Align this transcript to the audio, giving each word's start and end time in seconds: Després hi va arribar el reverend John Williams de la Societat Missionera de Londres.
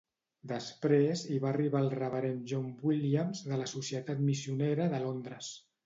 Després 0.51 1.21
hi 1.33 1.37
va 1.43 1.51
arribar 1.51 1.83
el 1.87 1.93
reverend 2.01 2.43
John 2.55 2.67
Williams 2.89 3.45
de 3.53 3.63
la 3.63 3.71
Societat 3.77 4.27
Missionera 4.33 4.93
de 4.97 5.09
Londres. 5.11 5.57